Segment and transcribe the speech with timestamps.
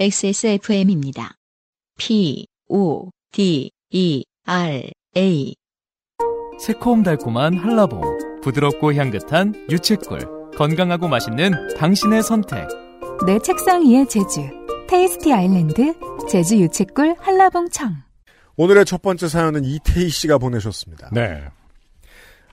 [0.00, 1.34] XSFM입니다.
[1.98, 5.54] P, O, D, E, R, A.
[6.58, 12.66] 새콤달콤한 한라봉, 부드럽고 향긋한 유채꿀, 건강하고 맛있는 당신의 선택.
[13.26, 14.40] 내 책상 위의 제주.
[14.88, 15.92] 테이스티 아일랜드
[16.30, 17.94] 제주 유채꿀 한라봉청.
[18.56, 21.10] 오늘의 첫 번째 사연은 이태희 씨가 보내셨습니다.
[21.12, 21.44] 네.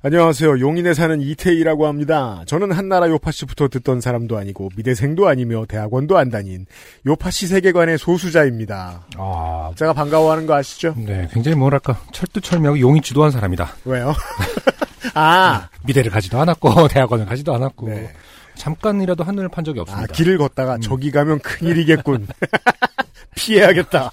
[0.03, 0.59] 안녕하세요.
[0.59, 2.43] 용인에 사는 이태희라고 합니다.
[2.45, 6.67] 저는 한나라 요파씨부터 듣던 사람도 아니고 미대생도 아니며 대학원도 안 다닌
[7.07, 9.07] 요파씨 세계관의 소수자입니다.
[9.17, 10.93] 아, 제가 반가워하는 거 아시죠?
[10.97, 11.27] 네.
[11.33, 13.73] 굉장히 뭐랄까, 철두철미하고 용이 주도한 사람이다.
[13.85, 14.13] 왜요?
[15.15, 18.13] 아, 미대를 가지도 않았고, 대학원을 가지도 않았고, 네.
[18.53, 20.13] 잠깐이라도 하늘을 판 적이 아 없습니다.
[20.13, 22.27] 길을 걷다가 저기 가면 큰일이겠군.
[23.35, 24.11] 피해야겠다.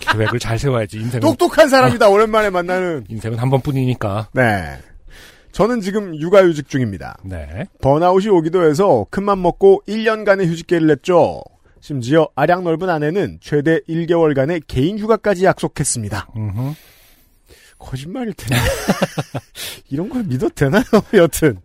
[0.00, 1.20] 계획을 잘 세워야지, 인생은.
[1.20, 2.08] 똑똑한 사람이다.
[2.08, 3.04] 오랜만에 만나는.
[3.08, 4.28] 인생은 한 번뿐이니까.
[4.32, 4.78] 네.
[5.58, 7.18] 저는 지금 육아휴직 중입니다.
[7.24, 7.66] 네.
[7.80, 11.42] 번아웃이 오기도 해서 큰맘 먹고 1년간의 휴직계를 냈죠.
[11.80, 16.28] 심지어 아량 넓은 아내는 최대 1개월간의 개인 휴가까지 약속했습니다.
[16.36, 16.74] 음흠.
[17.76, 18.54] 거짓말일 텐데.
[19.90, 20.84] 이런 걸 믿어도 되나요?
[21.14, 21.58] 여튼.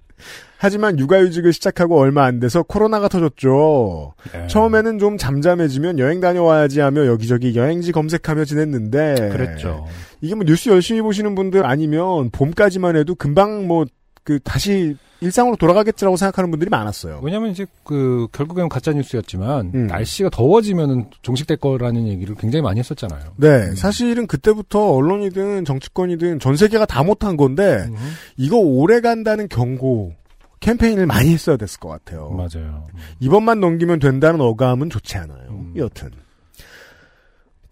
[0.58, 4.14] 하지만 육아휴직을 시작하고 얼마 안 돼서 코로나가 터졌죠.
[4.32, 4.48] 네.
[4.48, 9.30] 처음에는 좀 잠잠해지면 여행 다녀와야지 하며 여기저기 여행지 검색하며 지냈는데.
[9.32, 9.86] 그랬죠.
[10.22, 13.86] 이게 뭐 뉴스 열심히 보시는 분들 아니면 봄까지만 해도 금방 뭐
[14.24, 17.22] 그 다시 일상으로 돌아가겠지라고 생각하는 분들이 많았어요.
[17.24, 19.88] 왜냐면 이제 그, 결국엔 가짜 뉴스였지만, 음.
[19.88, 23.34] 날씨가 더워지면은 종식될 거라는 얘기를 굉장히 많이 했었잖아요.
[23.38, 27.98] 네, 사실은 그때부터 언론이든 정치권이든 전 세계가 다 못한 건데 음흠.
[28.38, 30.14] 이거 오래 간다는 경고
[30.60, 32.30] 캠페인을 많이 했어야 됐을 것 같아요.
[32.30, 32.88] 맞아요.
[33.20, 35.50] 이번만 넘기면 된다는 어감은 좋지 않아요.
[35.50, 35.74] 음.
[35.76, 36.10] 여튼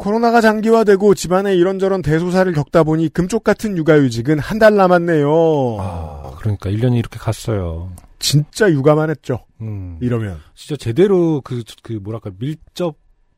[0.02, 5.78] 코로나가 장기화되고 집안에 이런저런 대소사를 겪다 보니 금쪽 같은 육아휴직은 한 달 남았네요.
[5.80, 7.92] 아, 그러니까 1년이 이렇게 갔어요.
[8.20, 9.46] 진짜 육아만 했죠.
[9.62, 9.98] 음.
[10.02, 12.96] 이러면 진짜 제대로 그, 그, 뭐랄까, 밀접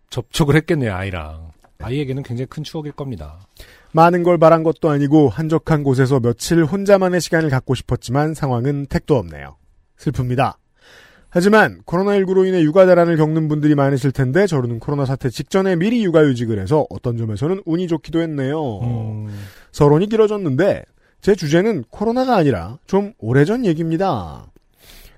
[0.09, 1.51] 접촉을 했겠네요, 아이랑.
[1.79, 3.39] 아이에게는 굉장히 큰 추억일 겁니다.
[3.91, 9.57] 많은 걸 바란 것도 아니고 한적한 곳에서 며칠 혼자만의 시간을 갖고 싶었지만 상황은 택도 없네요.
[9.97, 10.55] 슬픕니다.
[11.33, 16.59] 하지만 코로나19로 인해 육아 대란을 겪는 분들이 많으실 텐데 저는 코로나 사태 직전에 미리 육아휴직을
[16.59, 18.79] 해서 어떤 점에서는 운이 좋기도 했네요.
[18.81, 19.27] 음,
[19.71, 20.83] 서론이 길어졌는데
[21.21, 24.45] 제 주제는 코로나가 아니라 좀 오래전 얘기입니다.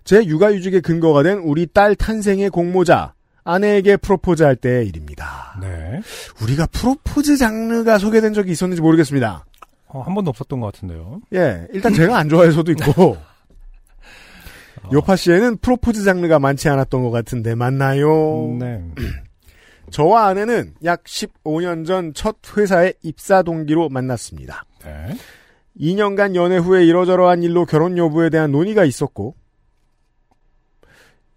[0.06, 5.60] 제 육아휴직의 근거가 된 우리 딸 탄생의 공모자 아내에게 프로포즈 할 때의 일입니다.
[5.62, 6.00] 네.
[6.42, 9.46] 우리가 프로포즈 장르가 소개된 적이 있었는지 모르겠습니다.
[9.88, 11.20] 어, 한 번도 없었던 것 같은데요.
[11.34, 13.18] 예, 일단 제가 안 좋아해서도 있고
[14.94, 18.56] 요파 씨에는 프로포즈 장르가 많지 않았던 것 같은데 맞나요?
[18.60, 18.84] 네.
[19.92, 24.66] 저와 아내는 약 15년 전 첫 회사의 입사 동기로 만났습니다.
[24.84, 25.16] 네.
[25.80, 29.36] 2년간 연애 후에 이러저러한 일로 결혼 여부에 대한 논의가 있었고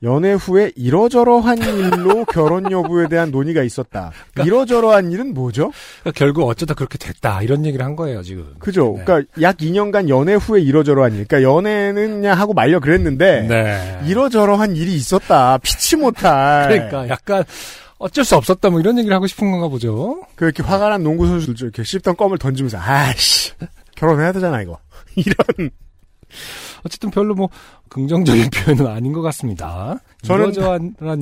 [0.03, 4.13] 연애 후에 이러저러한 일로 결혼 여부에 대한 논의가 있었다.
[4.45, 5.73] 이러저러한 일은 뭐죠?
[6.03, 8.55] 그러니까 결국 어쩌다 그렇게 됐다, 이런 얘기를 한 거예요, 지금.
[8.61, 8.95] 그죠?
[8.99, 9.05] 네.
[9.05, 11.27] 그러니까 약 2년간 연애 후에 이러저러한 일.
[11.27, 14.01] 그러니까 연애는 그냥 하고 말려 그랬는데 네.
[14.07, 15.59] 이러저러한 일이 있었다.
[15.59, 16.69] 피치 못할.
[16.69, 17.45] 그러니까 약간
[17.99, 20.23] 어쩔 수 없었다, 뭐 이런 얘기를 하고 싶은 건가 보죠.
[20.37, 23.53] 그렇게 화가 난 농구 선수들 이렇게 씹던 껌을 던지면서 아씨
[23.97, 24.79] 결혼해야 되잖아 이거.
[25.17, 25.71] 이런
[26.85, 27.49] 어쨌든 별로 뭐
[27.89, 29.99] 긍정적인 표현은 아닌 것 같습니다.
[30.23, 30.53] 저는-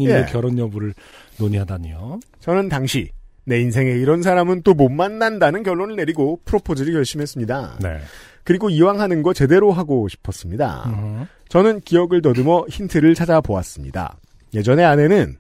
[0.01, 0.27] 일로 예.
[0.31, 0.95] 결혼 여부를
[1.39, 2.21] 논의하다니요.
[2.41, 3.11] 저는 당시
[3.45, 7.79] 내 인생에 이런 사람은 또 못 만난다는 결론을 내리고 프로포즈를 결심했습니다.
[7.81, 7.99] 네.
[8.45, 10.85] 그리고 이왕 하는 거 제대로 하고 싶었습니다.
[10.87, 11.27] 음.
[11.49, 14.17] 저는 기억을 더듬어 힌트를 찾아보았습니다.
[14.55, 15.37] 예전에 아내는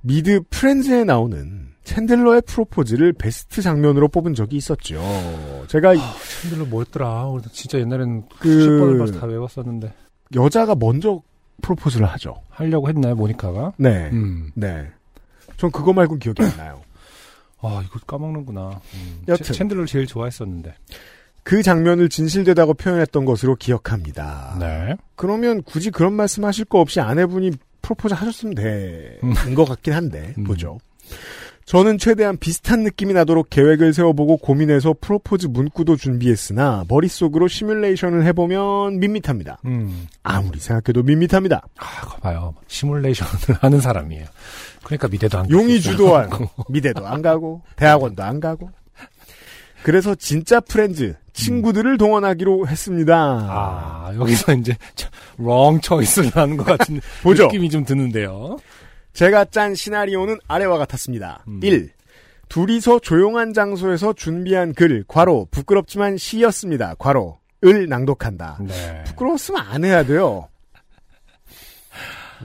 [0.00, 5.00] 미드 프렌즈에 나오는 챈들러의 프로포즈를 베스트 장면으로 뽑은 적이 있었죠.
[5.68, 7.26] 제가 챈들러 뭐였더라.
[7.52, 9.92] 진짜 옛날엔 그- 수십 번을 봐서 다 외웠었는데.
[10.34, 11.20] 여자가 먼저
[11.62, 12.36] 프로포즈를 하죠.
[12.50, 13.74] 하려고 했나요, 모니카가?
[13.76, 14.08] 네.
[14.12, 14.50] 음.
[14.54, 14.88] 네.
[15.56, 16.80] 전 그거 말고는 기억이 안 나요.
[17.60, 18.80] 아, 이거 까먹는구나.
[18.94, 19.22] 음.
[19.28, 19.44] 여튼.
[19.46, 20.74] 챈- 챈들러를 제일 좋아했었는데.
[21.42, 24.56] 그 장면을 진실되다고 표현했던 것으로 기억합니다.
[24.58, 24.96] 네.
[25.14, 27.52] 그러면 굳이 그런 말씀 하실 거 없이 아내분이
[27.82, 30.44] 프로포즈 하셨으면 되는 것 같긴 한데, 음.
[30.44, 30.78] 보죠.
[31.66, 39.58] 저는 최대한 비슷한 느낌이 나도록 계획을 세워보고 고민해서 프로포즈 문구도 준비했으나 머릿속으로 시뮬레이션을 해보면 밋밋합니다.
[39.64, 40.06] 음.
[40.22, 41.62] 아무리 생각해도 밋밋합니다.
[41.78, 42.54] 아, 거 봐요.
[42.66, 43.32] 시뮬레이션을
[43.62, 44.26] 하는 사람이에요.
[44.82, 45.80] 그러니까 미대도 안 용이.
[45.80, 46.28] 주도한
[46.68, 48.70] 미대도 안 가고 대학원도 안 가고
[49.82, 53.14] 그래서 진짜 프렌즈 친구들을 동원하기로 했습니다.
[53.16, 54.76] 아, 여기서 이제
[55.38, 57.44] wrong choice를 하는 것 같은 보죠.
[57.46, 58.58] 느낌이 좀 드는데요.
[59.14, 61.44] 제가 짠 시나리오는 아래와 같았습니다.
[61.48, 61.60] 음.
[61.62, 61.90] 1.
[62.48, 66.94] 둘이서 조용한 장소에서 준비한 글, 괄호, 부끄럽지만 시였습니다.
[66.98, 68.58] 괄호, 을 낭독한다.
[68.66, 69.04] 네.
[69.04, 70.48] 부끄러웠으면 안 해야 돼요.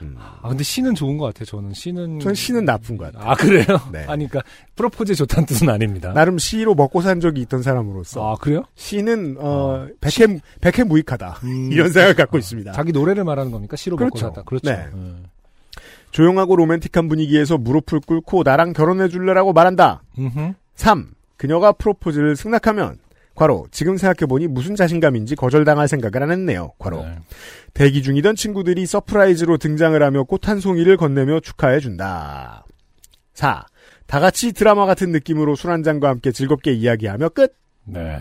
[0.02, 0.16] 음.
[0.18, 1.46] 아, 근데 시는 좋은 것 같아요.
[1.46, 2.20] 저는 시는.
[2.20, 3.30] 전 시는 나쁜 것 같아요.
[3.30, 3.66] 아, 그래요?
[3.92, 4.06] 네.
[4.08, 6.14] 아니, 그니까, 프로포즈에 좋다는 뜻은 아닙니다.
[6.14, 8.64] 나름 시로 먹고 산 적이 있던 사람으로서 아, 그래요?
[8.76, 11.72] 시는 어, 백해 백해 무익하다 음.
[11.74, 12.72] 이런 생각을 갖고 있습니다.
[12.72, 13.76] 자기 노래를 말하는 겁니까?
[13.76, 14.28] 시로 먹고 그렇죠.
[14.28, 14.44] 살다.
[14.44, 14.72] 그렇죠.
[14.72, 14.88] 네.
[14.94, 15.26] 음.
[16.12, 20.02] 조용하고 로맨틱한 분위기에서 무릎을 꿇고 나랑 결혼해 줄래라고 말한다.
[20.18, 20.54] 음흠.
[20.76, 21.12] 3.
[21.38, 22.98] 그녀가 프로포즈를 승낙하면
[23.36, 26.74] 괄호 지금 생각해보니 무슨 자신감인지 거절당할 생각을 안 했네요.
[26.78, 27.20] 괄호 네.
[27.74, 32.66] 대기 중이던 친구들이 surprise로 등장을 하며 꽃 한 송이를 건네며 축하해준다.
[33.36, 33.66] 4.
[34.08, 37.56] 다 같이 드라마 같은 느낌으로 술 한 잔과 함께 즐겁게 이야기하며 끝.
[37.86, 38.20] 네.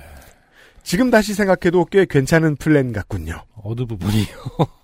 [0.84, 3.42] 지금 다시 생각해도 꽤 괜찮은 플랜 같군요.
[3.56, 4.26] 어느 부분이요?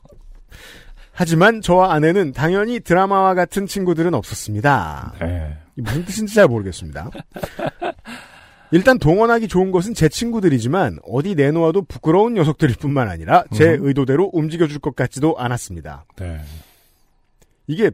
[1.14, 5.14] 하지만 저와 아내는 당연히 드라마와 같은 친구들은 없었습니다.
[5.20, 5.56] 네.
[5.76, 7.08] 이 무슨 뜻인지 잘 모르겠습니다.
[8.72, 13.86] 일단 동원하기 좋은 것은 제 친구들이지만 어디 내놓아도 부끄러운 녀석들일 뿐만 아니라 제 음.
[13.86, 16.04] 의도대로 움직여줄 것 같지도 않았습니다.
[16.16, 16.40] 네.
[17.68, 17.90] 이게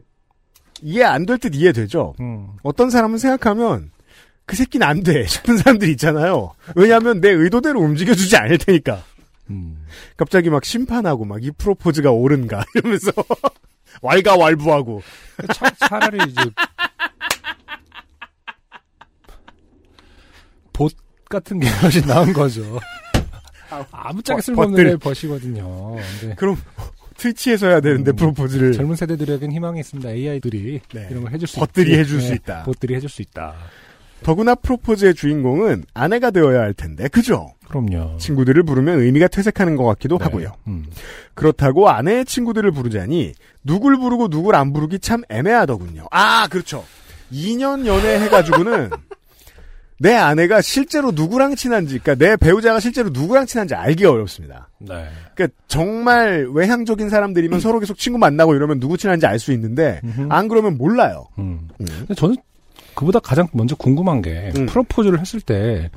[0.81, 2.15] 이해 안 될 듯 이해되죠?
[2.19, 2.47] 음.
[2.63, 3.91] 어떤 사람은 생각하면
[4.47, 6.51] 그 새끼는 안 돼 싶은 사람들이 있잖아요.
[6.75, 9.03] 왜냐하면 내 의도대로 움직여주지 않을 테니까.
[9.51, 9.85] 음.
[10.17, 13.11] 갑자기 막 심판하고 막 이 프로포즈가 옳은가 이러면서
[14.01, 15.01] 왈가왈부하고
[15.53, 16.41] 차, 차라리 이제
[20.73, 20.93] 봇
[21.29, 22.79] 같은 게 훨씬 나은 거죠.
[23.91, 25.95] 아무짝에 버- 쓸모없는 버시거든요.
[26.19, 26.57] 근데 그럼
[27.17, 30.09] 트위치에서 해야 되는데 음, 프로포즈를 젊은 세대들에겐 희망이 있습니다.
[30.09, 31.07] AI들이 네.
[31.11, 31.99] 이런 걸 해줄 수 벗들이 있지.
[31.99, 32.63] 해줄 수 네, 있다.
[32.63, 33.53] 봇들이 해줄 수 있다.
[34.23, 37.53] 더구나 프로포즈의 주인공은 아내가 되어야 할 텐데 그죠?
[37.71, 38.17] 그럼요.
[38.17, 40.25] 친구들을 부르면 의미가 퇴색하는 것 같기도 네.
[40.25, 40.51] 하고요.
[40.67, 40.85] 음.
[41.33, 43.33] 그렇다고 아내의 친구들을 부르자니
[43.63, 46.07] 누굴 부르고 누굴 안 부르기 참 애매하더군요.
[46.11, 46.83] 아 그렇죠.
[47.31, 48.89] 2년 연애 해가지고는
[49.99, 54.67] 내 아내가 실제로 누구랑 친한지, 그러니까 내 배우자가 실제로 누구랑 친한지 알기 어렵습니다.
[54.79, 55.07] 네.
[55.35, 60.27] 그러니까 정말 외향적인 사람들이면 서로 계속 친구 만나고 이러면 누구 친한지 알 수 있는데 음흠.
[60.29, 61.27] 안 그러면 몰라요.
[61.37, 61.69] 음.
[61.79, 61.85] 음.
[61.85, 62.35] 근데 저는
[62.95, 64.65] 그보다 가장 먼저 궁금한 게 음.
[64.65, 65.91] 프로포즈를 했을 때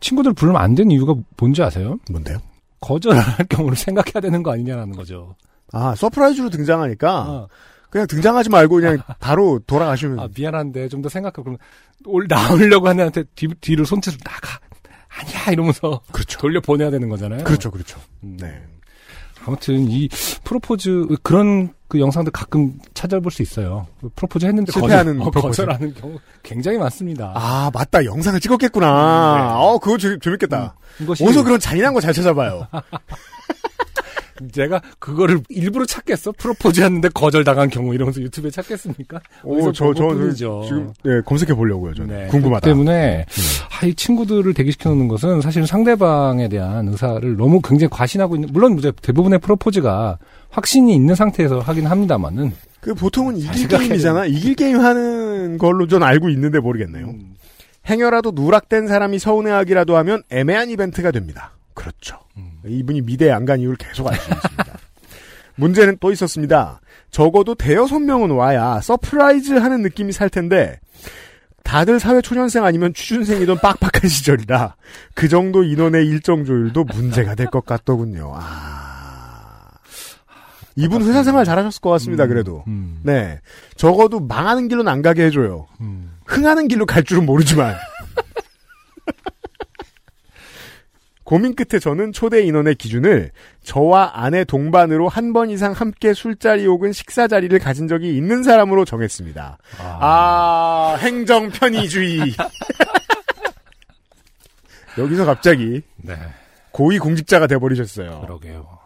[0.00, 1.98] 친구들 부르면 안 되는 이유가 뭔지 아세요?
[2.10, 2.38] 뭔데요?
[2.80, 5.34] 거절할 경우를 생각해야 되는 거 아니냐라는 거죠.
[5.72, 7.46] 아 surprise로 등장하니까 아,
[7.90, 11.32] 그냥 등장하지 말고 그냥 바로 돌아가시면 아, 미안한데 좀 더 생각해.
[11.36, 11.58] 그러면
[12.04, 14.60] 올 나오려고 하는 한테 뒤, 뒤를 손짓으로 나가.
[15.18, 16.38] 아니야 이러면서 그렇죠.
[16.38, 17.42] 돌려 보내야 되는 거잖아요.
[17.44, 17.98] 그렇죠, 그렇죠.
[18.22, 18.36] 음.
[18.38, 18.62] 네.
[19.46, 20.08] 아무튼 이
[20.44, 23.86] 프로포즈 그런 그 영상들 가끔 찾아볼 수 있어요.
[24.16, 25.42] 프로포즈 했는데 실패하는 거절, 어.
[25.42, 27.32] 거절하는 경우 굉장히 많습니다.
[27.36, 29.34] 아 맞다 영상을 찍었겠구나.
[29.34, 29.52] 음, 네.
[29.54, 30.74] 어 그거 재, 재밌겠다.
[31.00, 32.66] 이것이 어디서 그런 잔인한 거 잘 찾아봐요.
[34.52, 36.32] 제가 그거를 일부러 찾겠어?
[36.32, 39.20] 프로포즈 했는데 거절당한 경우 이러면서 유튜브에 찾겠습니까?
[39.44, 40.62] 오, 저, 저, 뿐이죠.
[40.66, 42.14] 지금, 네, 검색해 보려고요, 저는.
[42.14, 42.66] 네, 궁금하다.
[42.66, 43.26] 때문에
[43.80, 48.78] 아, 이 친구들을 대기시켜 놓는 것은 사실은 상대방에 대한 의사를 너무 굉장히 과신하고 있는 물론
[48.78, 50.18] 이제 대부분의 프로포즈가
[50.50, 54.26] 확신이 있는 상태에서 하긴 합니다만은 그 보통은 이길 게임이잖아.
[54.26, 57.14] 이길 게임 하는 걸로 전 알고 있는데 모르겠네요.
[57.88, 61.52] 행여라도 누락된 사람이 서운해하기라도 하면 애매한 이벤트가 됩니다.
[61.74, 62.18] 그렇죠.
[62.36, 62.55] 음.
[62.68, 64.78] 이분이 미대에 안간 이유를 계속 알 수 있습니다.
[65.56, 66.80] 문제는 또 있었습니다.
[67.10, 70.78] 적어도 대여섯 명은 와야 surprise 하는 느낌이 살 텐데
[71.64, 74.76] 다들 사회 초년생 아니면 취준생이던 빡빡한 시절이라
[75.14, 78.32] 그 정도 인원의 일정 조율도 문제가 될 것 같더군요.
[78.36, 79.70] 아.
[80.78, 82.24] 이분 회사 생활 잘하셨을 것 같습니다.
[82.24, 82.62] 음, 그래도.
[82.66, 83.40] 음, 네.
[83.76, 85.66] 적어도 망하는 길로는 안 가게 해줘요.
[85.80, 86.12] 음.
[86.26, 87.74] 흥하는 길로 갈 줄은 모르지만.
[91.26, 93.32] 고민 끝에 저는 초대 인원의 기준을
[93.64, 98.84] 저와 아내 동반으로 한 번 이상 함께 술자리 혹은 식사 자리를 가진 적이 있는 사람으로
[98.84, 99.58] 정했습니다.
[99.80, 102.20] 아, 아, 행정 편의주의.
[104.98, 106.14] 여기서 갑자기 네,
[106.70, 108.20] 고위 공직자가 돼버리셨어요.
[108.20, 108.78] 그러게요.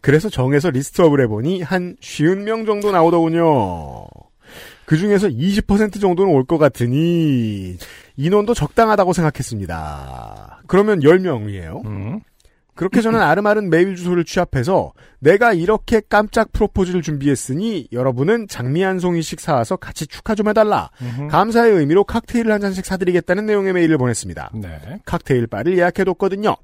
[0.00, 4.06] 그래서 정해서 list up을 해보니 한 쉰 명 정도 나오더군요.
[4.86, 7.76] 그 중에서 20% 정도는 올 것 같으니
[8.16, 10.62] 인원도 적당하다고 생각했습니다.
[10.66, 11.84] 그러면 10명이에요.
[11.86, 12.20] 음.
[12.74, 19.40] 그렇게 저는 알음알음 메일 주소를 취합해서 내가 이렇게 깜짝 프로포즈를 준비했으니 여러분은 장미 한 송이씩
[19.40, 20.90] 사와서 같이 축하 좀 해달라.
[21.00, 21.28] 음흠.
[21.28, 24.50] 감사의 의미로 칵테일을 한 잔씩 사드리겠다는 내용의 메일을 보냈습니다.
[24.54, 25.00] 네.
[25.06, 26.56] 칵테일 바를 예약해뒀거든요.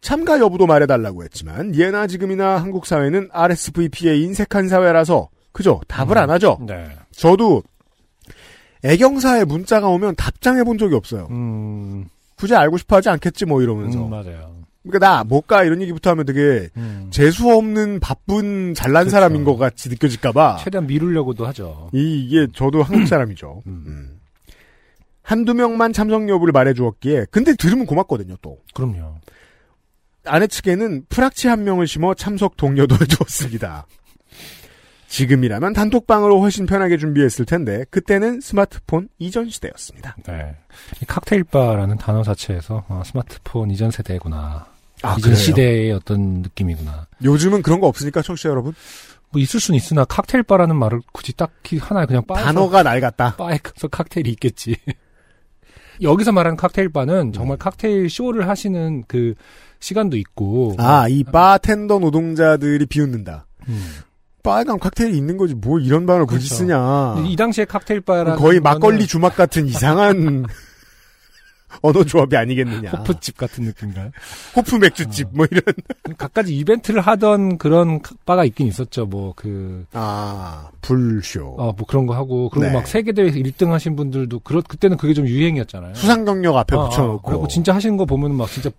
[0.00, 6.58] 참가 여부도 말해달라고 했지만 예나 지금이나 한국 사회는 RSVP에 인색한 사회라서 그죠 답을 안 하죠.
[6.66, 6.86] 네.
[7.12, 7.62] 저도
[8.84, 11.28] 애경사에 문자가 오면 답장해 본 적이 없어요.
[11.30, 12.04] 음,
[12.36, 14.04] 굳이 알고 싶어 하지 않겠지 뭐 이러면서.
[14.04, 14.54] 음, 맞아요.
[14.82, 17.08] 그러니까 나 못 가 이런 얘기부터 하면 되게 음.
[17.10, 19.10] 재수 없는 바쁜 잘난 그렇죠.
[19.10, 20.58] 사람인 것 같이 느껴질까봐.
[20.60, 21.88] 최대한 미루려고도 하죠.
[21.94, 23.62] 이, 이게 저도 한국 사람이죠.
[23.66, 23.84] 음.
[23.86, 24.20] 음.
[25.22, 28.58] 한두 명만 참석 여부를 말해 주었기에 근데 들으면 고맙거든요 또.
[28.74, 29.16] 그럼요.
[30.24, 33.86] 아내 측에는 프락치 한 명을 심어 참석 동료도 해주었습니다.
[35.08, 40.16] 지금이라면 단톡방으로 훨씬 편하게 준비했을 텐데 그때는 스마트폰 이전 시대였습니다.
[40.26, 40.56] 네.
[41.00, 44.66] 이 칵테일바라는 단어 자체에서 아, 스마트폰 이전 세대구나.
[45.02, 45.36] 아, 이전 그래요?
[45.36, 47.06] 시대의 어떤 느낌이구나.
[47.22, 48.74] 요즘은 그런 거 없으니까 청취자 여러분
[49.30, 53.36] 뭐 있을 수는 있으나 칵테일바라는 말을 굳이 딱히 하나에 그냥 바에서 단어가 낡았다.
[53.36, 54.76] 바에 가서 칵테일이 있겠지.
[56.02, 59.34] 여기서 말하는 칵테일바는 정말 칵테일 쇼를 하시는 그
[59.80, 60.74] 시간도 있고.
[60.78, 63.46] 아, 이 바텐더 노동자들이 비웃는다.
[63.68, 63.82] 음.
[64.46, 66.54] 빨간 칵테일이 있는 거지 뭘 이런 반을 굳이 그렇죠.
[66.54, 67.24] 쓰냐.
[67.26, 70.46] 이 당시에 칵테일 바라는 거의 거는 막걸리 주막 같은 이상한
[71.82, 72.90] 언어 조합이 아니겠느냐.
[72.90, 74.10] 호프집 같은 느낌인가요?
[74.54, 75.62] 호프 맥주집 뭐 이런.
[76.16, 79.06] 갖가지 이벤트를 하던 그런 바가 있긴 있었죠.
[79.06, 81.56] 뭐 그, 아, 불쇼.
[81.58, 82.72] 어, 뭐 그런 거 하고, 그리고 네.
[82.72, 85.94] 막 세계 대회에서 1등 하신 분들도, 그렇, 그때는 그게 좀 유행이었잖아요.
[85.94, 87.28] 수상 경력 앞에 어, 어, 붙여 놓고.
[87.28, 88.70] 그리고 진짜 하시는 거 보면 막 진짜,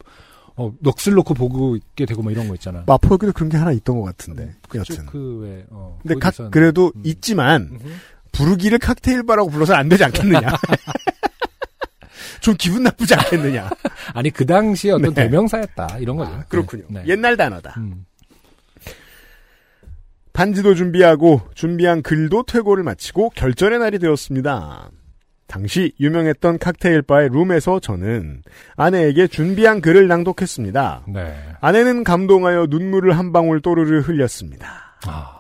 [0.58, 2.84] 어, 넋을 놓고 보고 있게 되고 막 이런 거 있잖아.
[2.88, 4.56] 마포역에도 그런 게 하나 있던 것 같은데.
[4.68, 5.06] 그쪽 여튼.
[5.06, 6.00] 그 외, 어.
[6.02, 6.60] 근데 각, 있었는데.
[6.60, 7.02] 그래도 음.
[7.06, 7.88] 있지만, 음흠.
[8.32, 10.50] 부르기를 칵테일바라고 불러서는 안 되지 않겠느냐.
[12.42, 13.70] 좀 기분 나쁘지 않겠느냐.
[14.14, 15.24] 아니, 그 당시에 어떤 네.
[15.24, 16.00] 대명사였다.
[16.00, 16.32] 이런 거죠.
[16.32, 16.86] 아, 그렇군요.
[16.90, 17.04] 네.
[17.06, 17.76] 옛날 단어다.
[17.78, 18.06] 음.
[20.34, 24.90] 반지도 준비하고 준비한 글도 퇴고를 마치고 결전의 날이 되었습니다.
[25.48, 28.44] 당시 유명했던 칵테일 바의 룸에서 저는
[28.76, 31.04] 아내에게 준비한 글을 낭독했습니다.
[31.08, 31.54] 네.
[31.62, 34.98] 아내는 감동하여 눈물을 한 방울 또르르 흘렸습니다.
[35.06, 35.36] 아.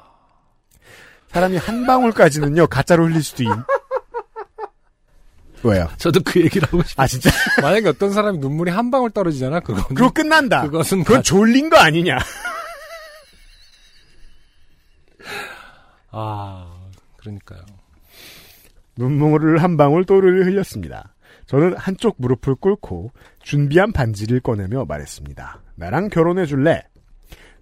[1.30, 3.48] 사람이 한 방울까지는요 가짜로 흘릴 수도 있.
[5.64, 5.90] 왜요?
[5.98, 7.04] 저도 그 얘기를 하고 싶어요.
[7.04, 7.30] 아 진짜?
[7.62, 9.84] 만약에 어떤 사람이 눈물이 한 방울 떨어지잖아, 그거는.
[9.90, 10.62] 그거 끝난다.
[10.62, 12.18] 그것은 그건 가- 졸린 거 아니냐?
[16.12, 16.74] 아,
[17.18, 17.62] 그러니까요.
[18.98, 21.14] 눈물을 한 방울 또르르 흘렸습니다.
[21.46, 23.12] 저는 한쪽 무릎을 꿇고
[23.42, 25.62] 준비한 반지를 꺼내며 말했습니다.
[25.76, 26.84] 나랑 결혼해 줄래?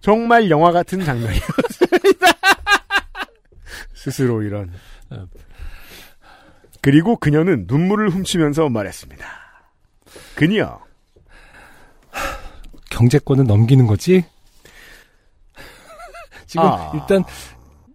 [0.00, 2.26] 정말 영화 같은 장면이었습니다.
[3.94, 4.72] 스스로 이런.
[6.80, 9.26] 그리고 그녀는 눈물을 훔치면서 말했습니다.
[10.34, 10.80] 그녀,
[12.90, 14.24] 경제권은 넘기는 거지?
[16.46, 16.92] 지금 아.
[16.94, 17.24] 일단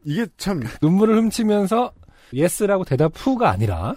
[0.03, 1.93] 이게 참 눈물을 훔치면서
[2.33, 3.95] yes라고 대답 후가 아니라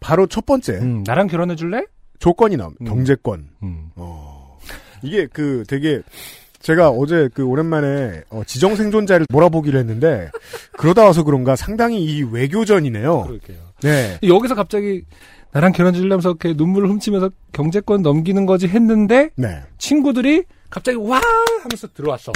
[0.00, 1.84] 바로 첫 번째 음, 나랑 결혼해 줄래?
[2.18, 2.84] 조건이 나옵니다.
[2.84, 2.86] 음.
[2.86, 3.48] 경제권.
[3.62, 3.90] 음.
[3.96, 4.58] 어.
[5.02, 6.00] 이게 그 되게
[6.60, 10.30] 제가 어제 그 오랜만에 어, 지정 생존자를 몰아보기로 했는데
[10.78, 13.22] 그러다 와서 그런가 상당히 이 외교전이네요.
[13.22, 13.58] 그러게요.
[13.82, 14.18] 네.
[14.22, 15.04] 여기서 갑자기
[15.52, 19.60] 나랑 결혼해 줄래면서 이렇게 눈물을 훔치면서 경제권 넘기는 거지 했는데 네.
[19.78, 21.20] 친구들이 갑자기 와
[21.62, 22.32] 하면서 들어왔어.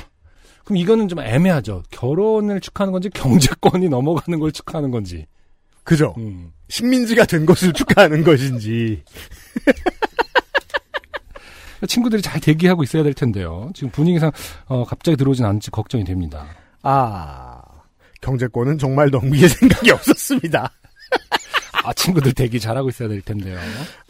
[0.68, 1.82] 그럼 이거는 좀 애매하죠.
[1.90, 5.24] 결혼을 축하하는 건지 경제권이 넘어가는 걸 축하하는 건지.
[5.82, 6.14] 그죠.
[6.18, 6.52] 음.
[6.68, 9.02] 식민지가 된 것을 축하하는 것인지.
[11.88, 13.70] 친구들이 잘 대기하고 있어야 될 텐데요.
[13.72, 14.30] 지금 분위기상
[14.66, 16.44] 어, 갑자기 들어오진 않을지 걱정이 됩니다.
[16.82, 17.62] 아.
[18.20, 20.70] 경제권은 정말 넘길 생각이 없었습니다.
[21.84, 23.58] 아 친구들 대기 잘하고 있어야 될 텐데요.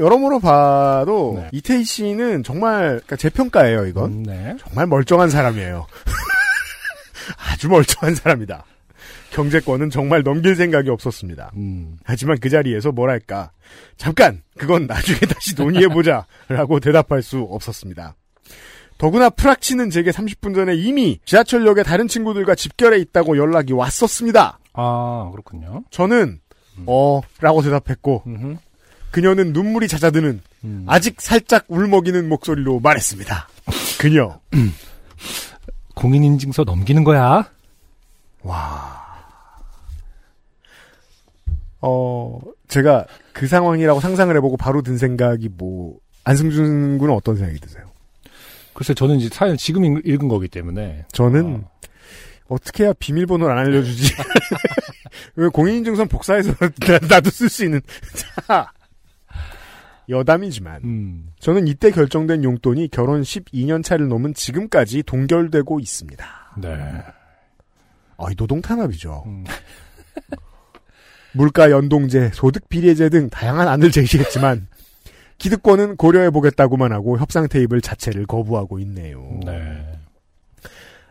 [0.01, 1.51] 여러모로 봐도 네.
[1.53, 4.11] 이태희 씨는 정말 그러니까 제 평가예요, 이건.
[4.11, 4.57] 음, 네.
[4.59, 5.87] 정말 멀쩡한 사람이에요.
[7.37, 8.65] 아주 멀쩡한 사람이다.
[9.31, 11.53] 경제권은 정말 넘길 생각이 없었습니다.
[11.57, 11.99] 음.
[12.05, 13.51] 하지만 그 자리에서 뭐랄까.
[13.97, 14.43] 잠깐!
[14.57, 16.27] 그건 나중에 다시 논의해보자!
[16.49, 18.17] 라고 대답할 수 없었습니다.
[18.97, 24.59] 더구나 프락치는 제게 30분 전에 이미 지하철역에 다른 친구들과 집결해 있다고 연락이 왔었습니다.
[24.73, 25.85] 아 그렇군요.
[25.91, 26.41] 저는,
[26.87, 28.57] 어, 라고 대답했고, 음흠.
[29.11, 30.85] 그녀는 눈물이 잦아드는 음.
[30.87, 33.49] 아직 살짝 울먹이는 목소리로 말했습니다.
[34.01, 34.41] 그녀.
[35.99, 37.51] 공인인증서 넘기는 거야.
[38.43, 38.99] 와.
[41.81, 47.85] 어, 제가 그 상황이라고 상상을 해보고 바로 든 생각이 뭐, 안승준 군은 어떤 생각이 드세요?
[48.75, 51.71] 글쎄 저는 이제 사연 지금 읽- 읽은 거기 때문에 저는 어,
[52.49, 54.15] 어떻게 해야 비밀번호를 안 알려주지?
[55.37, 57.81] 왜 공인인증선 복사해서 나- 나도 쓸 수 있는.
[58.47, 58.71] 자,
[60.09, 61.33] 여담이지만 음.
[61.39, 66.27] 저는 이때 결정된 용돈이 결혼 12년 차를 넘은 지금까지 동결되고 있습니다.
[66.59, 66.69] 네.
[68.17, 69.25] 아, 이 노동 탄압이죠.
[69.27, 69.45] 음.
[71.33, 74.67] 물가 연동제, 소득 비례제 등 다양한 안을 제시했지만
[75.39, 79.39] 기득권은 고려해 보겠다고만 하고 협상 테이블 자체를 거부하고 있네요.
[79.45, 79.99] 네.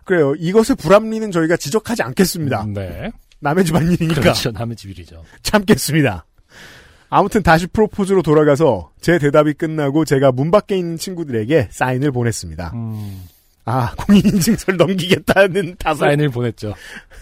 [0.03, 0.35] 그래요.
[0.35, 2.65] 이것의 불합리는 저희가 지적하지 않겠습니다.
[2.73, 3.11] 네.
[3.39, 4.51] 남의 집 안일이니까 그렇죠.
[4.51, 5.23] 남의 집 일이죠.
[5.43, 6.25] 참겠습니다.
[7.09, 12.71] 아무튼 다시 프로포즈로 돌아가서 제 대답이 끝나고 제가 문 밖에 있는 친구들에게 사인을 보냈습니다.
[12.75, 13.23] 음.
[13.65, 15.97] 아, 공인인증서를 넘기겠다는 답을.
[15.97, 16.73] 사인을 보냈죠.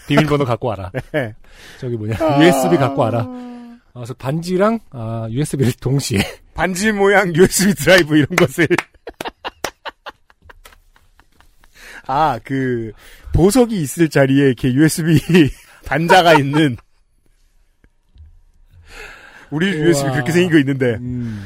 [0.08, 0.92] 비밀번호 갖고 와라.
[1.12, 1.34] 네.
[1.80, 2.16] 저기 뭐냐.
[2.44, 3.26] USB 갖고 와라.
[3.28, 6.20] 아, 그래서 반지랑 아, USB를 동시에.
[6.54, 8.68] 반지 모양 USB 드라이브 이런 것을.
[12.08, 12.92] 아, 그,
[13.34, 15.20] 보석이 있을 자리에 이렇게 USB
[15.86, 16.78] 단자가 있는.
[19.56, 20.12] 우리 USB.
[20.12, 20.96] 그렇게 생긴 거 있는데.
[20.96, 21.46] 음.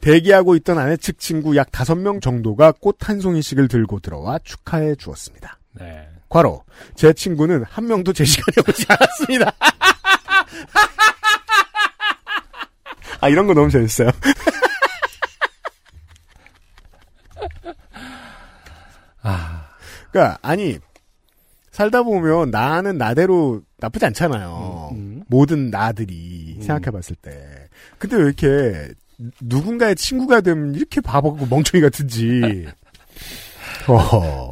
[0.00, 4.96] 대기하고 있던 아내 측 친구 약 다섯 명 정도가 꽃 한 송이씩을 들고 들어와 축하해
[4.96, 5.58] 주었습니다.
[5.72, 6.08] 네.
[6.28, 6.64] 과로,
[6.96, 9.52] 제 친구는 한 명도 제 시간에 오지 않았습니다.
[13.20, 14.10] 아, 이런 거 너무 재밌어요.
[19.22, 19.68] 아,
[20.10, 20.78] 그니까, 아니,
[21.70, 24.90] 살다 보면 나는 나대로 나쁘지 않잖아요.
[24.92, 25.22] 음.
[25.28, 26.31] 모든 나들이 음.
[26.62, 27.68] 생각해 봤을 때.
[27.98, 28.88] 근데 왜 이렇게
[29.40, 32.40] 누군가의 친구가 되면 이렇게 바보고 멍청이 같은지.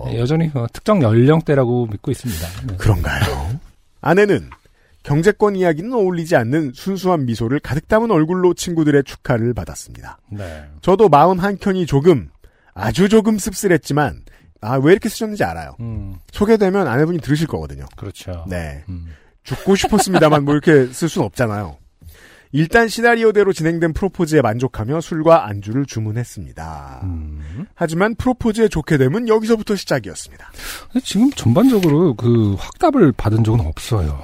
[0.07, 2.49] 네, 여전히 어, 특정 연령대라고 믿고 있습니다.
[2.67, 2.77] 네.
[2.77, 3.61] 그런가요?
[4.01, 4.51] 아내는
[5.03, 10.19] 경제권 이야기는 어울리지 않는 순수한 미소를 가득 담은 얼굴로 친구들의 축하를 받았습니다.
[10.31, 10.65] 네.
[10.83, 12.31] 저도 마음 한켠이 조금,
[12.75, 14.23] 아주 조금 씁쓸했지만,
[14.61, 15.75] 아, 왜 이렇게 쓰셨는지 알아요.
[15.81, 17.87] 음, 소개되면 아내분이 들으실 거거든요.
[17.97, 18.45] 그렇죠.
[18.49, 18.85] 네.
[18.89, 19.07] 음.
[19.43, 21.77] 죽고 싶었습니다만 뭐 이렇게 쓸 수는 없잖아요.
[22.53, 27.01] 일단 시나리오대로 진행된 프로포즈에 만족하며 술과 안주를 주문했습니다.
[27.05, 27.67] 음.
[27.75, 30.51] 하지만 프로포즈에 좋게 됨은 여기서부터 시작이었습니다.
[31.05, 34.21] 지금 전반적으로 그 확답을 받은 적은 없어요.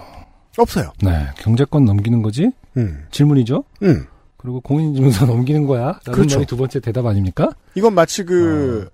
[0.59, 0.93] 없어요.
[1.03, 1.27] 네.
[1.39, 2.51] 경제권 넘기는 거지?
[2.77, 3.63] 음, 질문이죠?
[3.83, 4.07] 음.
[4.37, 5.99] 그리고 공인인증서 넘기는 거야?
[6.05, 6.45] 그렇죠.
[6.45, 7.51] 두 번째 대답 아닙니까?
[7.75, 8.89] 이건 마치 그,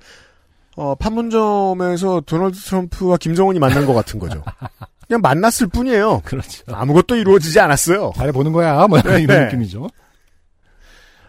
[0.76, 4.42] 어, 판문점에서 도널드 트럼프와 김정은이 만난 것 같은 거죠.
[5.12, 6.22] 그냥 만났을 뿐이에요.
[6.24, 6.64] 그렇죠.
[6.68, 8.12] 아무것도 이루어지지 않았어요.
[8.16, 8.86] 잘해보는 거야?
[8.86, 9.44] 뭐 이런 네.
[9.44, 9.88] 느낌이죠.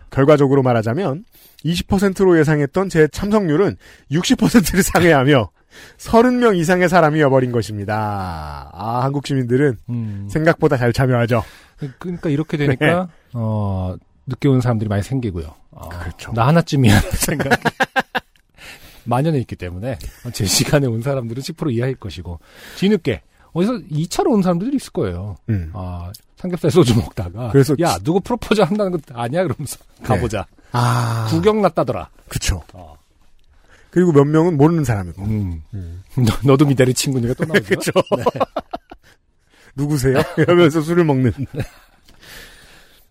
[0.09, 1.25] 결과적으로 말하자면
[1.65, 3.75] 20%로 예상했던 제 참석률은
[4.11, 5.49] 60%를 상회하며
[5.97, 8.69] 30명 이상의 사람이어버린 것입니다.
[8.71, 10.27] 아, 한국 시민들은 음.
[10.29, 11.43] 생각보다 잘 참여하죠.
[11.99, 13.95] 그러니까 이렇게 되니까, 어,
[14.27, 15.55] 늦게 온 사람들이 많이 생기고요.
[15.71, 16.31] 어, 그렇죠.
[16.33, 16.99] 나 하나쯤이야.
[17.17, 17.59] 생각.
[19.05, 19.97] 만연해 있기 때문에
[20.31, 22.39] 제 시간에 온 사람들은 10% 이하일 것이고
[22.77, 23.22] 뒤늦게
[23.53, 25.35] 어디서 2차로 온 사람들이 있을 거예요.
[25.50, 25.70] 음.
[25.74, 30.46] 아, 삼겹살 소주 먹다가 그래서 야 누구 프로포즈 한다는 거 아니야 그러면서 가보자.
[30.72, 32.09] 아, 구경 났다더라.
[32.27, 32.61] 그쵸.
[32.74, 32.98] 어.
[33.92, 35.22] 그리고 몇 명은 모르는 사람이고.
[35.24, 35.63] 음.
[35.75, 36.03] 음.
[36.16, 37.63] 너, 너도 미달의 친구니까 또 나오죠.
[37.63, 37.92] 그쵸.
[39.75, 40.22] 누구세요?
[40.37, 41.31] 이러면서 술을 먹는.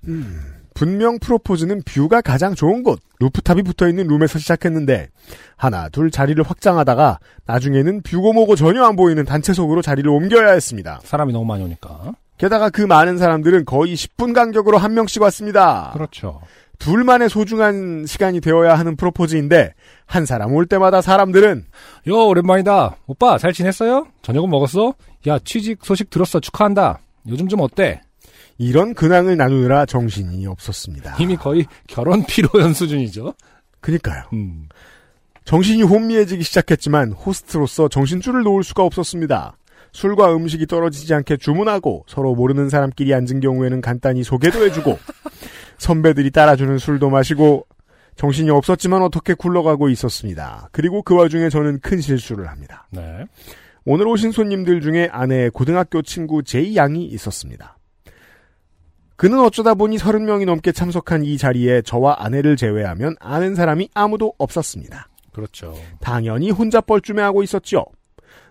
[0.08, 5.08] 음, 분명 프로포즈는 뷰가 가장 좋은 곳, 루프탑이 붙어 있는 룸에서 시작했는데,
[5.56, 11.00] 하나, 둘 자리를 확장하다가, 나중에는 뷰고 뭐고 전혀 안 보이는 단체석으로 자리를 옮겨야 했습니다.
[11.04, 12.12] 사람이 너무 많이 오니까.
[12.38, 15.90] 게다가 그 많은 사람들은 거의 10분 간격으로 한 명씩 왔습니다.
[15.92, 16.40] 그렇죠.
[16.78, 19.74] 둘만의 소중한 시간이 되어야 하는 프로포즈인데,
[20.06, 21.64] 한 사람 올 때마다 사람들은,
[22.08, 22.96] 요 오랜만이다.
[23.06, 24.06] 오빠 잘 지냈어요?
[24.22, 24.94] 저녁은 먹었어?
[25.28, 26.98] 야 취직 소식 들었어 축하한다.
[27.28, 28.00] 요즘 좀 어때?
[28.62, 31.16] 이런 근황을 나누느라 정신이 없었습니다.
[31.18, 33.34] 이미 거의 결혼 피로연 수준이죠.
[33.80, 34.22] 그니까요.
[34.32, 34.68] 음.
[35.44, 39.56] 정신이 혼미해지기 시작했지만 호스트로서 정신줄을 놓을 수가 없었습니다.
[39.90, 44.96] 술과 음식이 떨어지지 않게 주문하고 서로 모르는 사람끼리 앉은 경우에는 간단히 소개도 해주고
[45.78, 47.66] 선배들이 따라주는 술도 마시고
[48.14, 50.68] 정신이 없었지만 어떻게 굴러가고 있었습니다.
[50.70, 52.86] 그리고 그 와중에 저는 큰 실수를 합니다.
[52.90, 53.26] 네.
[53.84, 57.76] 오늘 오신 손님들 중에 아내의 고등학교 친구 제이 양이 있었습니다.
[59.22, 65.06] 그는 어쩌다 보니 30명이 넘게 참석한 이 자리에 저와 아내를 제외하면 아는 사람이 아무도 없었습니다.
[65.32, 65.78] 그렇죠.
[66.00, 67.84] 당연히 혼자 뻘쭘해하고 있었죠.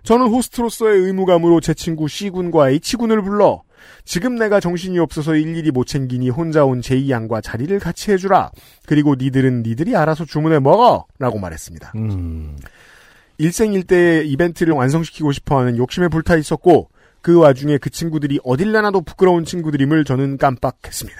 [0.03, 3.63] 저는 호스트로서의 의무감으로 제 친구 C군과 H군을 불러
[4.05, 8.51] 지금 내가 정신이 없어서 일일이 못 챙기니 혼자 온 제이 양과 자리를 같이 해주라.
[8.85, 11.05] 그리고 니들은 니들이 알아서 주문해 먹어.
[11.19, 11.91] 라고 말했습니다.
[11.97, 12.55] 음.
[13.39, 16.87] 일생일대의 이벤트를 완성시키고 싶어하는 욕심에 불타 있었고
[17.21, 21.19] 그 와중에 그 친구들이 어딜 나나도 부끄러운 친구들임을 저는 깜빡했습니다.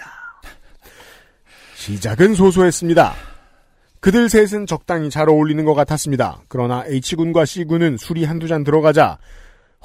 [1.76, 3.14] 시작은 소소했습니다.
[4.00, 6.40] 그들 셋은 적당히 잘 어울리는 것 같았습니다.
[6.48, 9.18] 그러나 H군과 C군은 술이 한두 잔 들어가자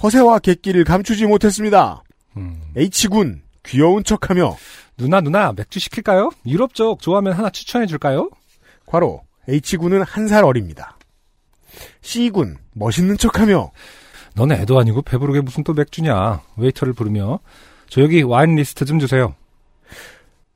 [0.01, 2.03] 허세와 객기를 감추지 못했습니다.
[2.36, 2.62] 음.
[2.75, 4.58] H군 귀여운 척하며
[4.97, 6.32] 누나 누나 맥주 시킬까요?
[6.47, 8.30] 유럽 쪽 좋아하면 하나 추천해 줄까요?
[8.88, 10.97] 과로 H군은 한 살 어립니다.
[12.01, 13.71] C군 멋있는 척하며
[14.38, 16.41] 넌 애도 아니고 배부르게 무슨 또 맥주냐?
[16.58, 17.39] 웨이터를 부르며
[17.89, 19.34] 저 여기 와인 리스트 좀 주세요.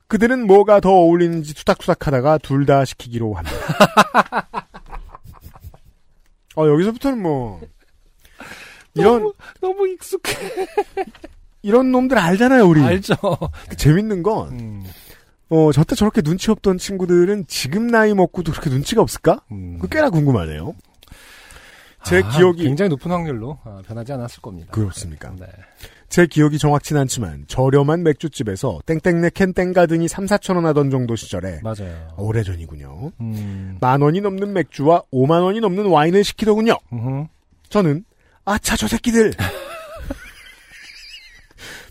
[0.06, 3.56] 그들은 뭐가 더 어울리는지 투닥투닥 하다가 둘 다 시키기로 합니다.
[6.54, 7.60] 어 여기서부터는 뭐
[8.94, 10.32] 이런 너무, 너무 익숙해.
[11.62, 12.82] 이런 놈들 알잖아요 우리.
[12.82, 13.14] 알죠.
[13.76, 14.84] 재밌는 건 음.
[15.48, 19.40] 어, 저때 저렇게 눈치 없던 친구들은 지금 나이 먹고도 그렇게 눈치가 없을까?
[19.50, 19.78] 음.
[19.80, 20.74] 그 꽤나 궁금하네요.
[22.04, 24.72] 제 아, 기억이 굉장히 높은 확률로 아, 변하지 않았을 겁니다.
[24.72, 25.32] 그렇습니까?
[25.38, 25.46] 네.
[26.08, 31.60] 제 기억이 정확진 않지만 저렴한 맥주집에서 땡땡네 캔 땡가든이 3, 4천 원 하던 정도 시절에
[31.62, 32.14] 맞아요.
[32.18, 33.12] 오래전이군요.
[33.20, 33.78] 음.
[33.80, 36.76] 만 원이 넘는 맥주와 5만 원이 넘는 와인을 시키더군요.
[36.92, 37.26] 음흠.
[37.70, 38.04] 저는
[38.44, 39.32] 아차 저 새끼들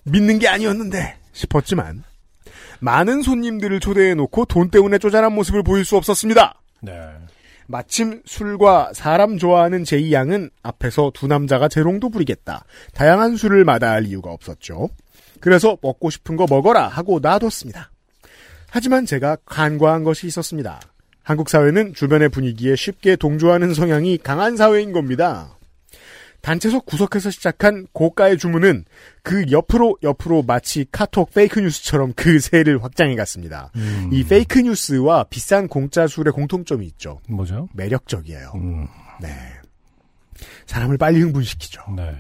[0.04, 2.04] 믿는 게 아니었는데 싶었지만
[2.80, 6.56] 많은 손님들을 초대해 놓고 돈 때문에 쪼잔한 모습을 보일 수 없었습니다.
[6.82, 6.93] 네.
[7.71, 12.65] 마침 술과 사람 좋아하는 제이 양은 앞에서 두 남자가 재롱도 부리겠다.
[12.93, 14.89] 다양한 술을 마다할 이유가 없었죠.
[15.39, 17.89] 그래서 먹고 싶은 거 먹어라 하고 놔뒀습니다.
[18.69, 20.79] 하지만 제가 간과한 것이 있었습니다.
[21.23, 25.57] 한국 사회는 주변의 분위기에 쉽게 동조하는 성향이 강한 사회인 겁니다.
[26.41, 28.86] 단체석 구석에서 시작한 고가의 주문은
[29.23, 33.71] 그 옆으로 옆으로 마치 카톡 페이크 뉴스처럼 그 세를 확장해 갔습니다.
[33.75, 37.19] 음, 이 페이크 뉴스와 비싼 공짜 술의 공통점이 있죠.
[37.30, 37.69] 뭐죠?
[37.73, 38.51] 매력적이에요.
[38.56, 38.88] 음,
[39.21, 39.30] 네.
[40.65, 41.84] 사람을 빨리 흥분시키죠.
[41.95, 42.15] 네.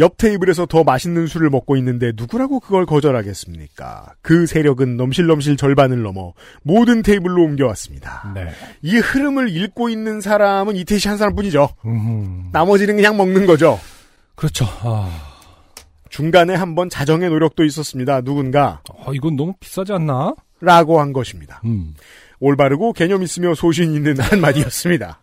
[0.00, 4.14] 옆 테이블에서 더 맛있는 술을 먹고 있는데 누구라고 그걸 거절하겠습니까?
[4.22, 6.32] 그 세력은 넘실넘실 절반을 넘어
[6.62, 8.32] 모든 테이블로 옮겨왔습니다.
[8.34, 8.48] 네.
[8.80, 11.68] 이 흐름을 읽고 있는 사람은 이태시 한 사람뿐이죠.
[11.84, 13.78] 음, 나머지는 그냥 먹는 거죠.
[14.34, 14.64] 그렇죠.
[14.80, 15.10] 아,
[16.08, 18.22] 중간에 한번 자정의 노력도 있었습니다.
[18.22, 20.34] 누군가 어, 이건 너무 비싸지 않나?
[20.62, 21.60] 라고 한 것입니다.
[21.66, 21.94] 음,
[22.38, 25.20] 올바르고 개념 있으며 소신 있는 한마디였습니다.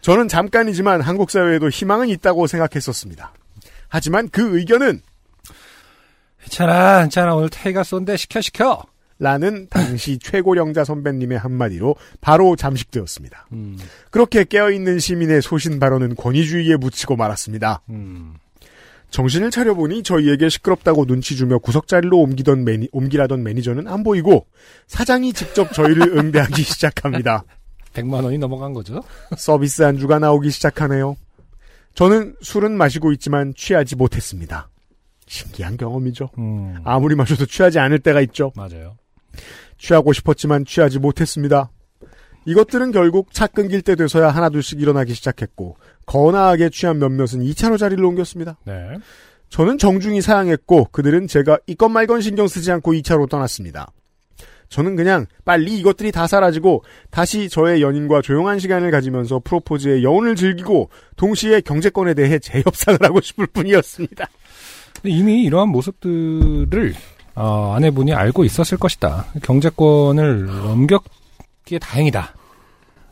[0.00, 3.32] 저는 잠깐이지만 한국 사회에도 희망은 있다고 생각했었습니다.
[3.94, 5.02] 하지만 그 의견은
[6.42, 7.36] 괜찮아, 괜찮아.
[7.36, 8.82] 오늘 태희가 쏜데 시켜, 시켜.
[9.20, 13.46] 라는 당시 최고령자 선배님의 한마디로 바로 잠식되었습니다.
[13.52, 13.78] 음,
[14.10, 17.82] 그렇게 깨어있는 시민의 소신 발언은 권위주의에 묻히고 말았습니다.
[17.90, 18.34] 음,
[19.10, 24.48] 정신을 차려보니 저희에게 시끄럽다고 눈치 주며 구석자리로 옮기던 매니, 옮기라던 매니저는 안 보이고
[24.88, 27.44] 사장이 직접 저희를 응대하기 시작합니다.
[27.92, 29.04] 100만 원이 넘어간 거죠?
[29.38, 31.14] 서비스 안주가 나오기 시작하네요.
[31.94, 34.68] 저는 술은 마시고 있지만 취하지 못했습니다.
[35.26, 36.30] 신기한 경험이죠.
[36.38, 38.52] 음, 아무리 마셔도 취하지 않을 때가 있죠.
[38.56, 38.96] 맞아요.
[39.78, 41.70] 취하고 싶었지만 취하지 못했습니다.
[42.46, 45.76] 이것들은 결국 차 끊길 때 돼서야 하나둘씩 일어나기 시작했고
[46.06, 48.58] 거나하게 취한 몇몇은 2차로 자리를 옮겼습니다.
[48.66, 48.98] 네.
[49.48, 53.92] 저는 정중히 사양했고 그들은 제가 이건 말건 신경 쓰지 않고 2차로 떠났습니다.
[54.68, 60.90] 저는 그냥 빨리 이것들이 다 사라지고 다시 저의 연인과 조용한 시간을 가지면서 프로포즈의 여운을 즐기고
[61.16, 64.26] 동시에 경제권에 대해 재협상을 하고 싶을 뿐이었습니다.
[65.04, 66.94] 이미 이러한 모습들을
[67.36, 69.26] 어, 아내분이 알고 있었을 것이다.
[69.42, 72.34] 경제권을 넘겼기에 다행이다.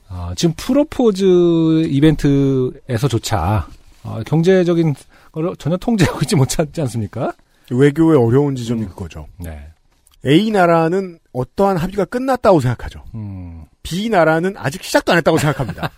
[0.08, 3.66] 어, 지금 프로포즈 이벤트에서조차
[4.04, 4.94] 어, 경제적인
[5.32, 7.32] 걸 전혀 통제하고 있지 못하지 않습니까?
[7.70, 9.26] 외교의 어려운 지점이 그거죠.
[9.38, 9.71] 네.
[10.26, 13.04] A 나라는 어떠한 합의가 끝났다고 생각하죠.
[13.14, 15.90] 음, B 나라는 아직 시작도 안 했다고 생각합니다.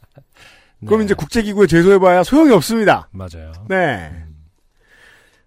[0.86, 1.04] 그럼 네.
[1.06, 3.08] 이제 국제기구에 제소해봐야 소용이 없습니다.
[3.12, 3.52] 맞아요.
[3.68, 4.10] 네.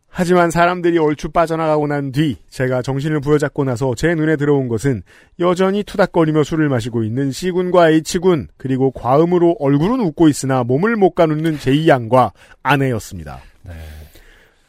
[0.10, 5.04] 하지만 사람들이 얼추 빠져나가고 난 뒤 제가 정신을 부여잡고 나서 제 눈에 들어온 것은
[5.40, 11.60] 여전히 투닥거리며 술을 마시고 있는 C군과 H군 그리고 과음으로 얼굴은 웃고 있으나 몸을 못 가누는
[11.60, 12.32] J양과
[12.64, 13.42] 아내였습니다.
[13.62, 13.74] 네.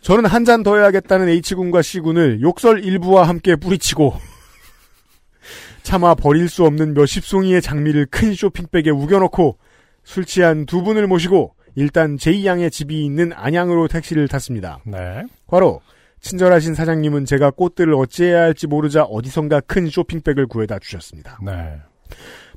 [0.09, 4.15] 저는 한 잔 더 해야겠다는 H군과 C군을 욕설 일부와 함께 뿌리치고
[5.85, 9.59] 차마 버릴 수 없는 몇십 송이의 장미를 큰 쇼핑백에 우겨넣고
[10.05, 14.79] 술 취한 두 분을 모시고 일단 제2양의 집이 있는 안양으로 택시를 탔습니다.
[14.87, 15.27] 네.
[15.47, 15.83] 과로
[16.21, 21.39] 친절하신 사장님은 제가 꽃들을 어찌해야 할지 모르자 어디선가 큰 쇼핑백을 구해다 주셨습니다.
[21.45, 21.83] 네.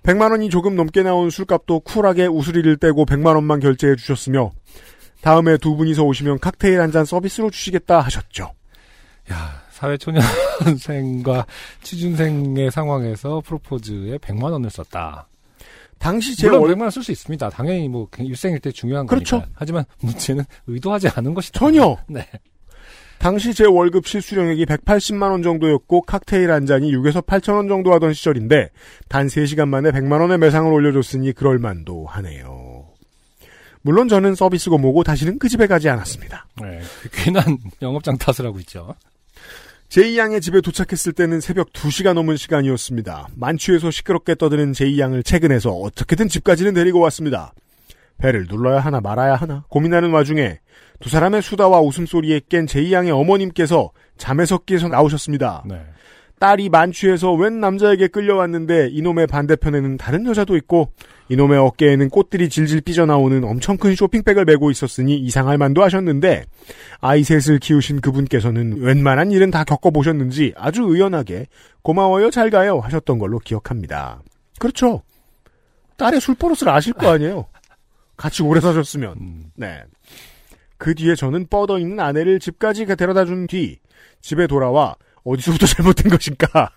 [0.04, 4.52] 100만 원이 조금 넘게 나온 술값도 쿨하게 우수리를 떼고 100만 원만 결제해 주셨으며
[5.22, 8.52] 다음에 두 분이서 오시면 칵테일 한 잔 서비스로 주시겠다 하셨죠.
[9.32, 11.46] 야, 사회초년생과
[11.84, 15.28] 취준생의 상황에서 프로포즈에 100만 원을 썼다.
[16.00, 17.50] 당시 제 물론 월 100만 원 쓸 수 있습니다.
[17.52, 19.38] 당연히 뭐 일생일 때 중요한 그렇죠.
[19.40, 19.52] 거니까.
[19.56, 21.60] 하지만 문제는 의도하지 않은 것이다.
[21.60, 22.28] 전혀 네.
[23.20, 28.14] 당시 제 월급 실수령액이 180만 원 정도였고 칵테일 한 잔이 6에서 8천 원 정도 하던
[28.14, 28.70] 시절인데
[29.10, 32.61] 단 3시간 만에 100만 원의 매상을 올려줬으니 그럴 만도 하네요.
[33.84, 36.46] 물론 저는 서비스고 뭐고 다시는 그 집에 가지 않았습니다.
[36.62, 36.82] 네.
[37.02, 38.96] 그 괜한 영업장 탓을 하고 있죠.
[39.89, 43.28] 제이양의 집에 도착했을 때는 새벽 2시가 넘은 시간이었습니다.
[43.36, 47.54] 만취해서 시끄럽게 떠드는 제이양을 퇴근해서 어떻게든 집까지는 데리고 왔습니다.
[48.17, 50.60] 배를 눌러야 하나 말아야 하나 고민하는 와중에
[51.02, 55.63] 두 사람의 수다와 웃음소리에 깬 제이양의 어머님께서 잠에서 깨서 나오셨습니다.
[55.65, 55.84] 네.
[56.42, 60.92] 딸이 만취해서 웬 남자에게 끌려왔는데 이놈의 반대편에는 다른 여자도 있고
[61.30, 66.46] 이놈의 어깨에는 꽃들이 질질 삐져나오는 엄청 큰 쇼핑백을 메고 있었으니 이상할 만도 하셨는데
[67.00, 71.46] 아이 셋을 키우신 그분께서는 웬만한 일은 다 겪어보셨는지 아주 의연하게
[71.84, 74.24] 고마워요 잘 가요 하셨던 걸로 기억합니다.
[74.58, 75.04] 그렇죠.
[75.98, 77.46] 딸의 술 버릇을 아실 거 아니에요.
[78.18, 79.16] 같이 오래 사셨으면.
[79.22, 79.84] 음, 네.
[80.80, 83.78] 그 뒤에 저는 뻗어 있는 아내를 집까지 데려다 준 뒤
[84.22, 86.72] 집에 돌아와 어디서부터 잘못된 것일까?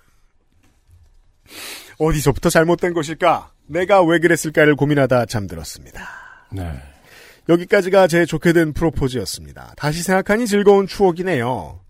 [1.99, 3.51] 어디서부터 잘못된 것일까?
[3.67, 6.07] 내가 왜 그랬을까를 고민하다 잠들었습니다.
[6.53, 6.73] 네.
[7.49, 9.75] 여기까지가 제 좋게 된 프로포즈였습니다.
[9.77, 11.81] 다시 생각하니 즐거운 추억이네요.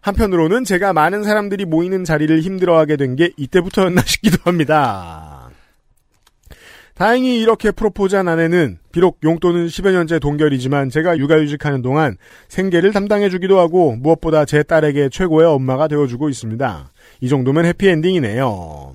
[0.00, 5.41] 한편으로는 제가 많은 사람들이 모이는 자리를 힘들어하게 된 게 이때부터였나 싶기도 합니다.
[7.02, 13.96] 다행히 이렇게 프로포즈한 아내는 비록 용돈은 10여 년째 동결이지만 제가 육아휴직하는 동안 생계를 담당해주기도 하고
[13.96, 16.92] 무엇보다 제 딸에게 최고의 엄마가 되어주고 있습니다.
[17.20, 18.94] 이 정도면 해피엔딩이네요.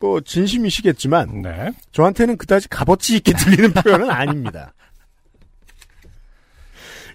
[0.00, 1.70] 뭐 진심이시겠지만 네.
[1.92, 4.72] 저한테는 그다지 값어치 있게 들리는 표현은 아닙니다.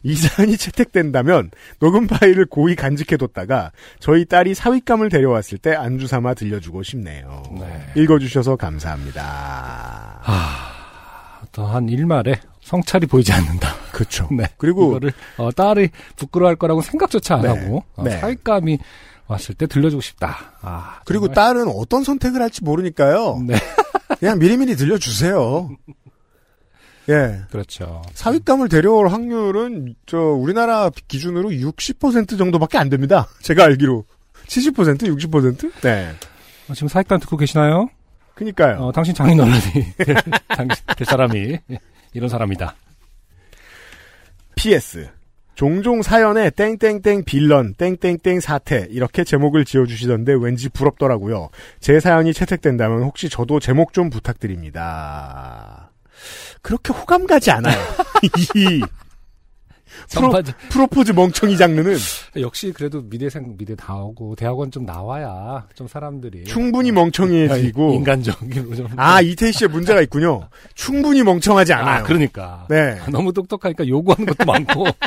[0.08, 6.82] 이 사연이 채택된다면 녹음 파일을 고이 간직해뒀다가 저희 딸이 사윗감을 데려왔을 때 안주 삼아 들려주고
[6.82, 7.44] 싶네요.
[7.60, 8.02] 네.
[8.02, 10.22] 읽어주셔서 감사합니다.
[11.44, 13.76] 어떠한 일말에 성찰이 보이지 않는다.
[13.92, 14.30] 그렇죠.
[14.32, 14.46] 네.
[14.56, 17.48] 그리고 이거를 어, 딸이 부끄러워할 거라고 생각조차 안 네.
[17.50, 18.18] 하고 어, 네.
[18.18, 18.80] 사윗감이
[19.28, 20.54] 왔을 때 들려주고 싶다.
[20.62, 21.28] 아, 그리고.
[21.28, 23.44] 딸은 어떤 선택을 할지 모르니까요.
[23.46, 23.56] 네.
[24.20, 25.70] 그냥 미리미리 들려주세요.
[27.10, 27.42] 예.
[27.52, 28.02] 그렇죠.
[28.14, 33.28] 사윗감을 데려올 확률은 저 우리나라 기준으로 60% 정도밖에 안 됩니다.
[33.42, 34.04] 제가 알기로
[34.48, 35.72] 70% 60%?
[35.82, 36.12] 네.
[36.70, 37.90] 어, 지금 사윗감 듣고 계시나요?
[38.36, 38.78] 그니까요.
[38.80, 39.62] 어, 당신 장인 어른이
[39.98, 40.16] 될,
[40.50, 41.58] 당신- 될 사람이
[42.14, 42.76] 이런 사람이다.
[44.56, 45.10] PS.
[45.56, 51.50] 종종 사연에 땡땡땡 빌런, 땡땡땡 사태 이렇게 제목을 지어주시던데 왠지 부럽더라고요.
[51.80, 55.90] 제 사연이 채택된다면 혹시 저도 제목 좀 부탁드립니다.
[56.62, 57.78] 그렇게 호감 가지 않아요.
[58.56, 58.82] 이
[60.12, 61.98] 프로, 전반적- 프로 포즈 멍청이 장르는
[62.40, 69.52] 역시 그래도 미대생 미대 나오고 대학원 좀 나와야 좀 사람들이 충분히 멍청해지고 인간적으로 좀아 이태희
[69.54, 70.50] 씨의 문제가 있군요.
[70.76, 72.00] 충분히 멍청하지 않아요.
[72.02, 73.00] 아, 그러니까 네.
[73.12, 74.86] 너무 똑똑하니까 요구하는 것도 많고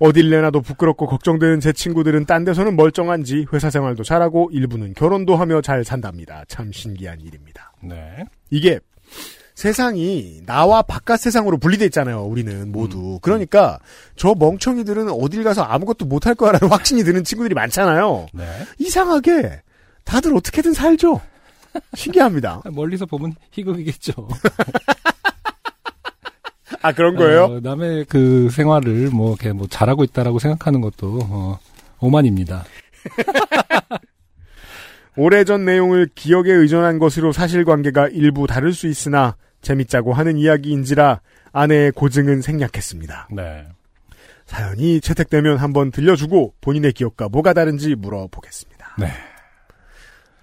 [0.00, 5.60] 어딜 내놔도 부끄럽고 걱정되는 제 친구들은 딴 데서는 멀쩡한지 회사 생활도 잘하고 일부는 결혼도 하며
[5.60, 6.44] 잘 산답니다.
[6.46, 7.72] 참 신기한 일입니다.
[7.82, 8.24] 네.
[8.50, 8.78] 이게
[9.58, 12.22] 세상이 나와 바깥 세상으로 분리돼 있잖아요.
[12.22, 13.14] 우리는 모두.
[13.14, 13.18] 음.
[13.20, 13.80] 그러니까
[14.14, 18.28] 저 멍청이들은 어딜 가서 아무것도 못할 거라는 확신이 드는 친구들이 많잖아요.
[18.32, 18.44] 네.
[18.78, 19.62] 이상하게
[20.04, 21.20] 다들 어떻게든 살죠.
[21.94, 22.62] 신기합니다.
[22.70, 24.12] 멀리서 보면 희극이겠죠.
[26.80, 27.44] 아 그런 거예요?
[27.46, 31.58] 어, 남의 그 생활을 뭐 이렇게 뭐 잘하고 있다라고 생각하는 것도 어,
[31.98, 32.64] 오만입니다.
[35.16, 41.20] 오래전 내용을 기억에 의존한 것으로 사실관계가 일부 다를 수 있으나 재밌자고 하는 이야기인지라
[41.52, 43.28] 아내의 고증은 생략했습니다.
[43.32, 43.66] 네.
[44.46, 48.96] 사연이 채택되면 한번 들려주고 본인의 기억과 뭐가 다른지 물어보겠습니다.
[48.98, 49.12] 네.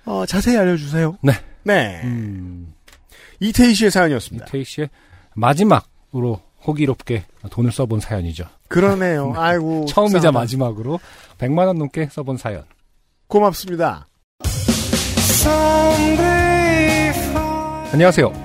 [0.06, 1.18] 어, 자세히 알려주세요.
[1.24, 1.34] 네.
[1.64, 2.02] 네.
[2.04, 2.74] 음,
[3.40, 4.46] 이태희 씨의 사연이었습니다.
[4.46, 4.90] 이태희 씨의
[5.34, 8.46] 마지막으로 호기롭게 돈을 써본 사연이죠.
[8.68, 9.34] 그러네요.
[9.38, 9.86] 아이고.
[9.86, 10.40] 처음이자 속상하다.
[10.40, 11.00] 마지막으로
[11.40, 12.64] 100만 원 넘게 써본 사연.
[13.28, 14.08] 고맙습니다.
[17.92, 18.45] 안녕하세요.